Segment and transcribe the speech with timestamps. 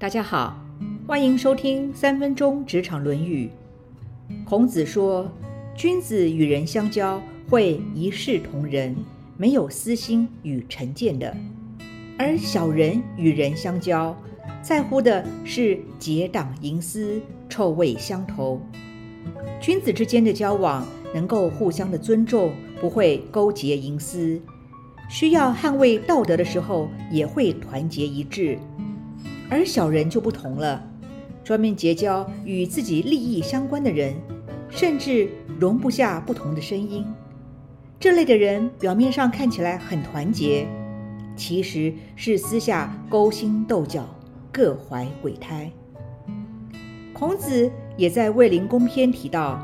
[0.00, 0.56] 大家好，
[1.08, 3.50] 欢迎收听三分钟职场《论语》。
[4.44, 5.28] 孔子说
[5.74, 8.94] ：“君子与人相交，会一视同仁，
[9.36, 11.34] 没有私心与成见的；
[12.16, 14.16] 而小人与人相交，
[14.62, 18.62] 在乎的是结党营私，臭味相投。
[19.60, 24.40] 君子之间的交往，能够互相的尊重，不会勾结营私；
[25.10, 28.56] 需要捍卫道德的时候，也会团结一致。”
[29.50, 30.82] 而小人就不同了，
[31.42, 34.14] 专门结交与自己利益相关的人，
[34.68, 35.28] 甚至
[35.58, 37.06] 容不下不同的声音。
[37.98, 40.66] 这类的人表面上看起来很团结，
[41.34, 44.06] 其实是私下勾心斗角，
[44.52, 45.70] 各怀鬼胎。
[47.12, 49.58] 孔子也在《卫灵公篇》提到：“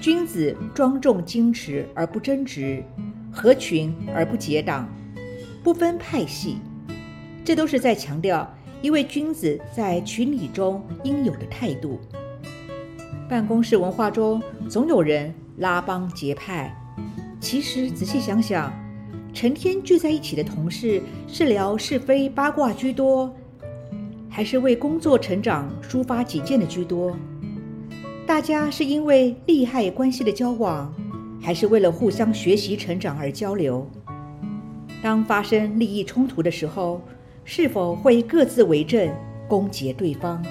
[0.00, 2.82] 君子庄重矜持而不争执，
[3.30, 4.88] 合群而不结党，
[5.62, 6.56] 不分派系。”
[7.44, 8.52] 这都是在强调。
[8.82, 12.00] 一位君子在群体中应有的态度。
[13.28, 16.76] 办公室文化中总有人拉帮结派，
[17.40, 18.72] 其实仔细想想，
[19.32, 23.32] 成天聚在一起的同事是聊是非八卦居多，
[24.28, 27.16] 还是为工作成长抒发己见的居多？
[28.26, 30.92] 大家是因为利害关系的交往，
[31.40, 33.88] 还是为了互相学习成长而交流？
[35.00, 37.00] 当发生利益冲突的时候，
[37.44, 39.10] 是否会各自为政，
[39.48, 40.42] 攻讦对方？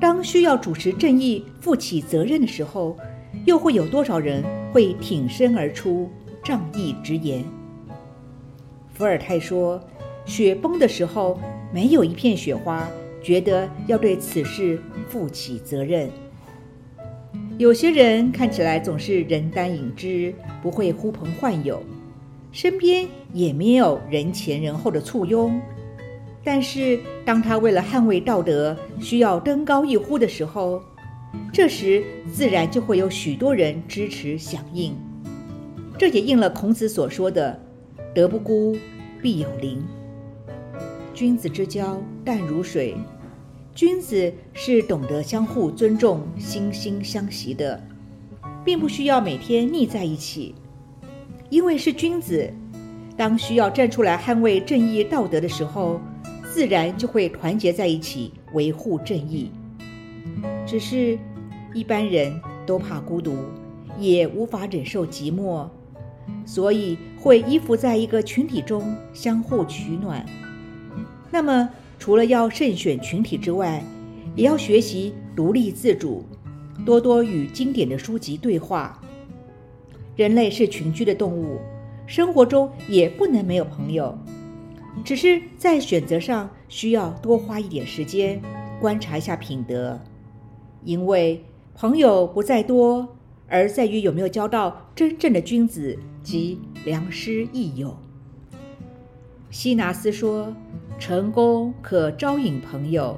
[0.00, 2.96] 当需要主持正义、负起责任的时候，
[3.44, 6.08] 又会有多少人会挺身而出，
[6.42, 7.44] 仗义直言？
[8.92, 9.80] 伏尔泰说
[10.26, 11.38] ：“雪崩的时候，
[11.72, 12.88] 没有一片雪花
[13.22, 16.10] 觉得要对此事负起责任。”
[17.58, 21.82] 有些人看起来总是人单影只，不会呼朋唤友。
[22.50, 25.60] 身边也没有人前人后的簇拥，
[26.42, 30.80] 但是当他为了捍卫道德需要登高一呼的时候，
[31.52, 34.96] 这时自然就会有许多人支持响应。
[35.98, 37.60] 这也应了孔子所说的
[38.14, 38.76] “德不孤，
[39.20, 39.82] 必有邻”。
[41.12, 42.96] 君子之交淡如水，
[43.74, 47.82] 君子是懂得相互尊重、惺惺相惜的，
[48.64, 50.54] 并不需要每天腻在一起。
[51.50, 52.52] 因为是君子，
[53.16, 56.00] 当需要站出来捍卫正义道德的时候，
[56.52, 59.50] 自然就会团结在一起维护正义。
[60.66, 61.18] 只是，
[61.72, 63.34] 一般人都怕孤独，
[63.98, 65.66] 也无法忍受寂寞，
[66.44, 70.24] 所以会依附在一个群体中相互取暖。
[71.30, 73.82] 那么，除了要慎选群体之外，
[74.36, 76.24] 也要学习独立自主，
[76.84, 79.00] 多多与经典的书籍对话。
[80.18, 81.60] 人类是群居的动物，
[82.04, 84.18] 生活中也不能没有朋友，
[85.04, 88.42] 只是在选择上需要多花一点时间
[88.80, 89.96] 观察一下品德，
[90.82, 97.96] 因为朋友不在多，而在于有没有交到真正的君子及良师益友。
[99.50, 100.52] 希纳斯说
[100.98, 103.16] ：“成功可招引朋友，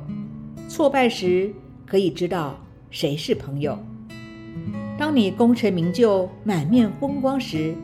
[0.68, 1.50] 挫败时
[1.86, 2.60] 可以知道
[2.90, 3.78] 谁是朋友。”
[5.00, 7.74] 当你功成名就、满面风光时，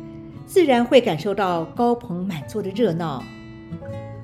[0.45, 3.23] 自然会感受到高朋满座的热闹；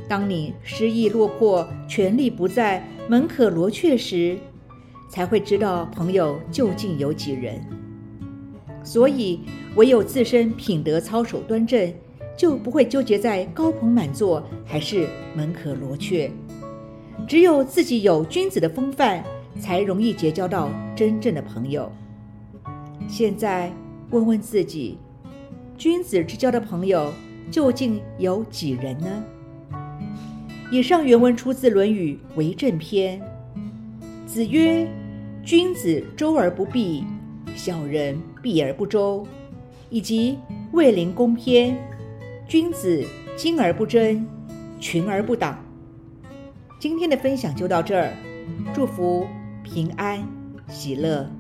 [0.06, 4.36] 当你失意落魄、权力不在、门可罗雀时，
[5.08, 7.58] 才会知道朋友究竟有几人。
[8.84, 9.40] 所以，
[9.74, 11.90] 唯有自身品德操守端正，
[12.36, 16.30] 就不会纠结在高朋满座还是门可罗雀。
[17.26, 19.24] 只有自己有君子的风范，
[19.58, 21.90] 才容易结交到真正的朋友。
[23.08, 23.72] 现在
[24.10, 24.98] 问问自己，
[25.76, 27.12] 君子之交的朋友
[27.50, 29.24] 究竟有几人呢？
[30.70, 33.20] 以上原文出自《论语·为政篇》。
[34.26, 34.88] 子曰
[35.44, 37.04] ：“君子周而不避，
[37.54, 39.26] 小人避而不周。”
[39.90, 40.32] 以及
[40.72, 41.74] 《卫灵公篇》
[42.48, 43.04] ：“君子
[43.36, 44.26] 精而不争，
[44.80, 45.62] 群而不党。”
[46.80, 48.14] 今天的分享就到这儿，
[48.72, 49.26] 祝福
[49.62, 50.26] 平安
[50.68, 51.30] 喜乐。